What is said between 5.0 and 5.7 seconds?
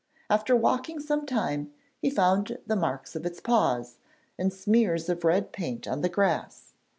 of red